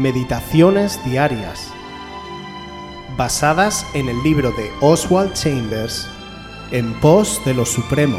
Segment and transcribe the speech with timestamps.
[0.00, 1.70] Meditaciones Diarias,
[3.18, 6.08] basadas en el libro de Oswald Chambers,
[6.70, 8.18] En pos de lo Supremo.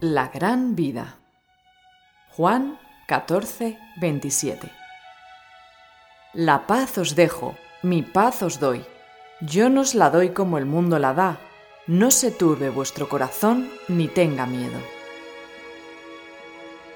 [0.00, 1.16] La gran vida.
[2.30, 4.72] Juan 14, 27.
[6.32, 8.82] La paz os dejo, mi paz os doy.
[9.40, 11.40] Yo no os la doy como el mundo la da.
[11.86, 14.78] No se turbe vuestro corazón ni tenga miedo.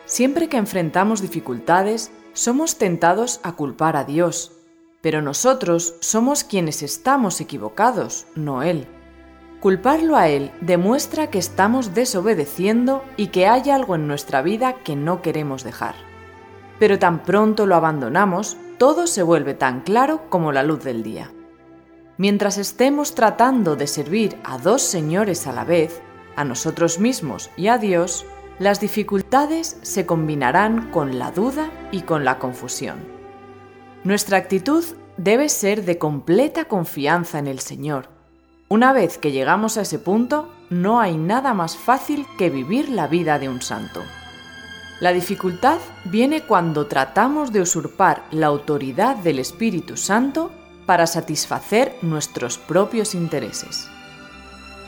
[0.05, 4.52] Siempre que enfrentamos dificultades, somos tentados a culpar a Dios,
[5.01, 8.87] pero nosotros somos quienes estamos equivocados, no Él.
[9.61, 14.97] Culparlo a Él demuestra que estamos desobedeciendo y que hay algo en nuestra vida que
[14.97, 15.95] no queremos dejar.
[16.79, 21.34] Pero tan pronto lo abandonamos, todo se vuelve tan claro como la luz del día.
[22.16, 26.01] Mientras estemos tratando de servir a dos señores a la vez,
[26.37, 28.26] a nosotros mismos y a Dios,
[28.59, 32.98] las dificultades se combinarán con la duda y con la confusión.
[34.04, 34.84] Nuestra actitud
[35.16, 38.15] debe ser de completa confianza en el Señor,
[38.68, 43.06] una vez que llegamos a ese punto, no hay nada más fácil que vivir la
[43.06, 44.02] vida de un santo.
[45.01, 50.51] La dificultad viene cuando tratamos de usurpar la autoridad del Espíritu Santo
[50.87, 53.88] para satisfacer nuestros propios intereses.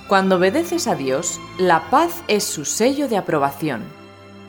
[0.08, 3.84] Cuando obedeces a Dios, la paz es su sello de aprobación.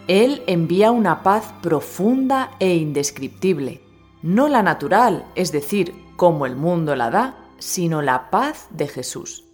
[0.08, 3.82] Él envía una paz profunda e indescriptible,
[4.22, 9.46] no la natural, es decir, como el mundo la da, sino la paz de Jesús.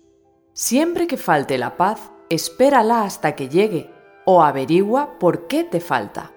[0.53, 3.89] Siempre que falte la paz, espérala hasta que llegue
[4.25, 6.31] o averigua por qué te falta.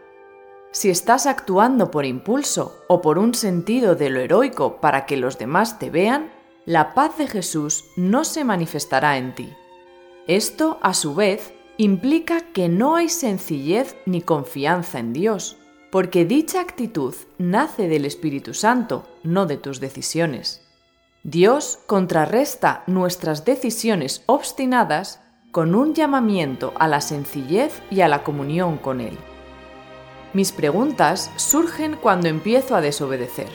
[0.77, 5.39] Si estás actuando por impulso o por un sentido de lo heroico para que los
[5.39, 6.31] demás te vean,
[6.67, 9.55] la paz de Jesús no se manifestará en ti.
[10.27, 15.57] Esto, a su vez, implica que no hay sencillez ni confianza en Dios,
[15.91, 20.61] porque dicha actitud nace del Espíritu Santo, no de tus decisiones.
[21.23, 28.77] Dios contrarresta nuestras decisiones obstinadas con un llamamiento a la sencillez y a la comunión
[28.77, 29.17] con Él.
[30.37, 33.49] Mis preguntas surgen cuando empiezo a desobedecer,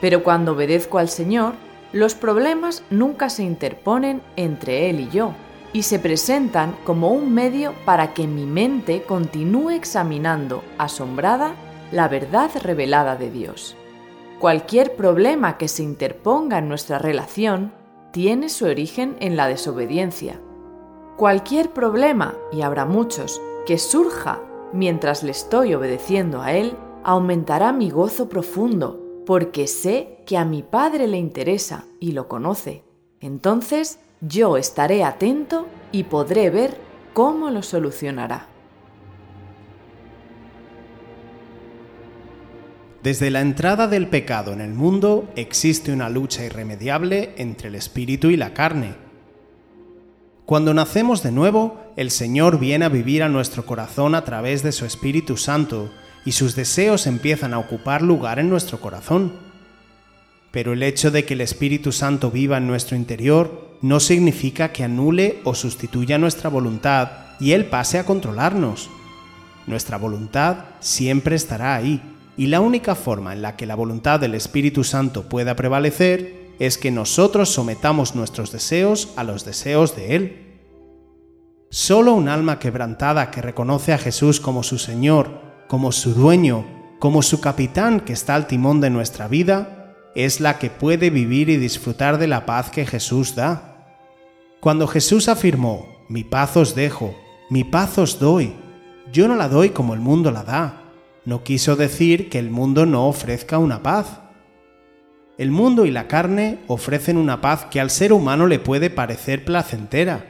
[0.00, 1.54] pero cuando obedezco al Señor,
[1.92, 5.34] los problemas nunca se interponen entre Él y yo,
[5.72, 11.56] y se presentan como un medio para que mi mente continúe examinando, asombrada,
[11.90, 13.76] la verdad revelada de Dios.
[14.38, 17.72] Cualquier problema que se interponga en nuestra relación
[18.12, 20.40] tiene su origen en la desobediencia.
[21.16, 24.40] Cualquier problema, y habrá muchos, que surja
[24.74, 30.62] mientras le estoy obedeciendo a Él, aumentará mi gozo profundo, porque sé que a mi
[30.62, 32.82] Padre le interesa y lo conoce.
[33.20, 36.76] Entonces yo estaré atento y podré ver
[37.14, 38.48] cómo lo solucionará.
[43.02, 48.30] Desde la entrada del pecado en el mundo existe una lucha irremediable entre el espíritu
[48.30, 49.03] y la carne.
[50.46, 54.72] Cuando nacemos de nuevo, el Señor viene a vivir a nuestro corazón a través de
[54.72, 55.90] su Espíritu Santo
[56.26, 59.32] y sus deseos empiezan a ocupar lugar en nuestro corazón.
[60.50, 64.84] Pero el hecho de que el Espíritu Santo viva en nuestro interior no significa que
[64.84, 67.10] anule o sustituya nuestra voluntad
[67.40, 68.90] y Él pase a controlarnos.
[69.66, 72.02] Nuestra voluntad siempre estará ahí
[72.36, 76.78] y la única forma en la que la voluntad del Espíritu Santo pueda prevalecer es
[76.78, 80.60] que nosotros sometamos nuestros deseos a los deseos de Él.
[81.70, 86.64] Solo un alma quebrantada que reconoce a Jesús como su Señor, como su dueño,
[87.00, 91.50] como su capitán que está al timón de nuestra vida, es la que puede vivir
[91.50, 93.98] y disfrutar de la paz que Jesús da.
[94.60, 97.14] Cuando Jesús afirmó, mi paz os dejo,
[97.50, 98.54] mi paz os doy,
[99.12, 100.84] yo no la doy como el mundo la da,
[101.24, 104.20] no quiso decir que el mundo no ofrezca una paz.
[105.36, 109.44] El mundo y la carne ofrecen una paz que al ser humano le puede parecer
[109.44, 110.24] placentera,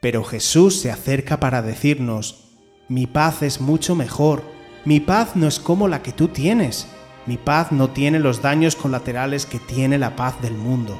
[0.00, 2.44] pero Jesús se acerca para decirnos,
[2.88, 4.44] mi paz es mucho mejor,
[4.84, 6.86] mi paz no es como la que tú tienes,
[7.26, 10.96] mi paz no tiene los daños colaterales que tiene la paz del mundo.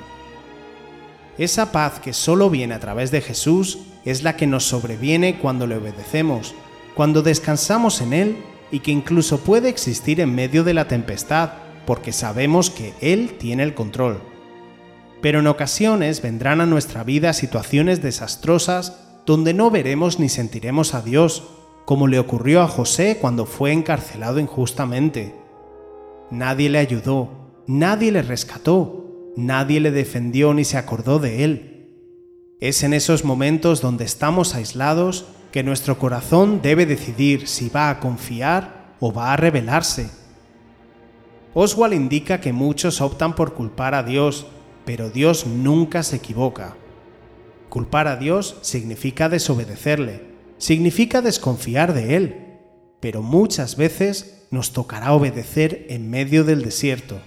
[1.39, 5.69] Esa paz que solo viene a través de Jesús es la que nos sobreviene cuando
[5.69, 6.53] le obedecemos,
[6.97, 8.37] cuando descansamos en Él
[8.73, 11.51] y que incluso puede existir en medio de la tempestad,
[11.87, 14.21] porque sabemos que Él tiene el control.
[15.23, 21.03] Pero en ocasiones vendrán a nuestra vida situaciones desastrosas donde no veremos ni sentiremos a
[21.03, 21.45] Dios,
[21.85, 25.35] como le ocurrió a José cuando fue encarcelado injustamente.
[26.31, 31.73] Nadie le ayudó, nadie le rescató, nadie le defendió ni se acordó de él.
[32.61, 38.01] Es en esos momentos donde estamos aislados que nuestro corazón debe decidir si va a
[38.01, 40.11] confiar o va a rebelarse.
[41.59, 44.45] Oswald indica que muchos optan por culpar a Dios,
[44.85, 46.77] pero Dios nunca se equivoca.
[47.71, 52.59] Culpar a Dios significa desobedecerle, significa desconfiar de Él,
[53.01, 57.23] pero muchas veces nos tocará obedecer en medio del desierto.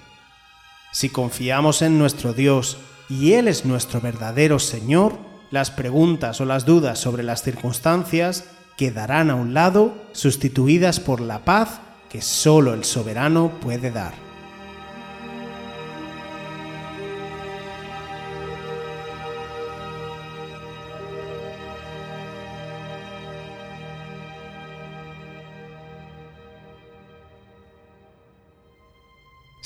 [0.91, 2.77] Si confiamos en nuestro Dios
[3.09, 5.17] y Él es nuestro verdadero Señor,
[5.49, 8.45] las preguntas o las dudas sobre las circunstancias
[8.77, 14.29] quedarán a un lado, sustituidas por la paz que solo el soberano puede dar.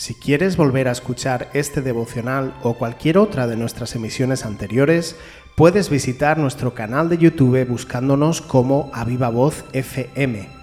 [0.03, 5.15] Si quieres volver a escuchar este devocional o cualquier otra de nuestras emisiones anteriores,
[5.55, 10.62] puedes visitar nuestro canal de YouTube buscándonos como Aviva Voz FM.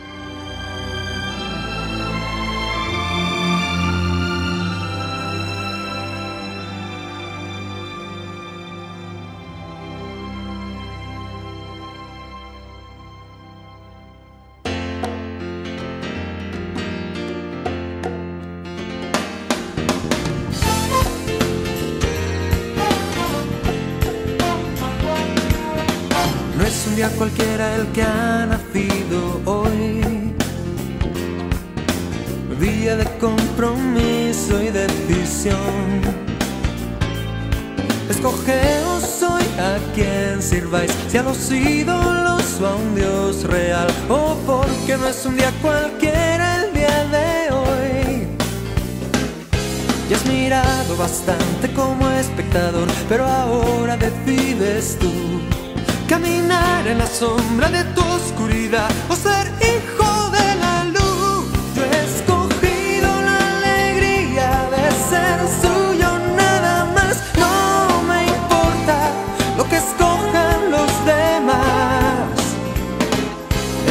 [27.17, 30.01] cualquiera el que ha nacido hoy.
[32.59, 36.01] Día de compromiso y decisión.
[38.09, 44.35] Escogeos hoy a quien sirváis, si a los ídolos o a un Dios real, o
[44.45, 48.27] porque no es un día cualquiera el día de hoy.
[50.09, 55.09] Ya has mirado bastante como espectador, pero ahora decides tú
[56.11, 61.45] caminar en la sombra de tu oscuridad o ser hijo de la luz.
[61.73, 67.15] Yo he escogido la alegría de ser suyo nada más.
[67.43, 67.55] No
[68.09, 68.97] me importa
[69.57, 72.39] lo que escojan los demás.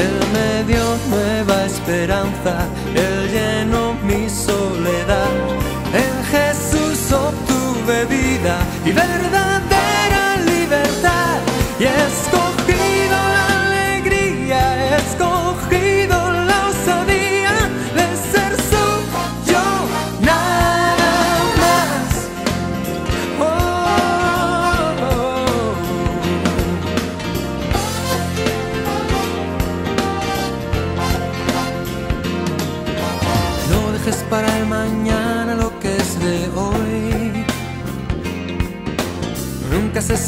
[0.04, 0.84] Él me dio
[1.14, 2.54] nueva esperanza,
[3.04, 5.32] Él llenó mi soledad.
[6.04, 9.69] En Jesús obtuve vida y verdad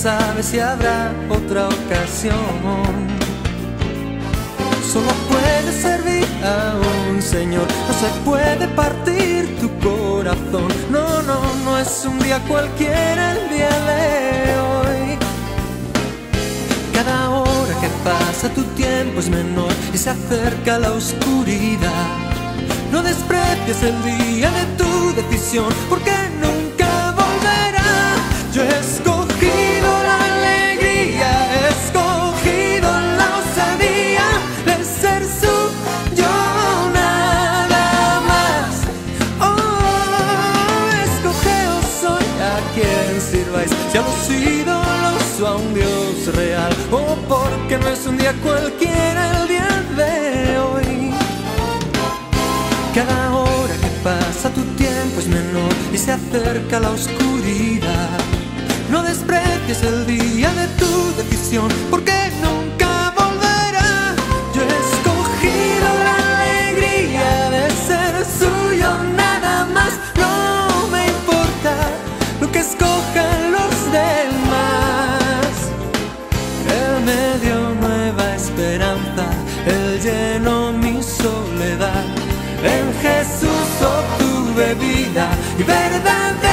[0.03, 2.35] sabe si habrá otra ocasión.
[4.93, 6.75] Solo puede servir a
[7.09, 10.69] un Señor, no se puede partir tu corazón.
[10.91, 15.19] No, no, no es un día cualquiera el día de hoy.
[16.93, 22.09] Cada hora que pasa tu tiempo es menor y se acerca la oscuridad.
[22.91, 26.52] No desprecies el día de tu decisión, nunca
[45.47, 51.11] a un Dios real, o porque no es un día cualquiera el día de hoy.
[52.95, 58.19] Cada hora que pasa tu tiempo es menor y se acerca la oscuridad.
[58.91, 62.22] No desprecies el día de tu decisión, porque
[84.53, 85.29] bebida
[85.59, 86.52] y verdadera.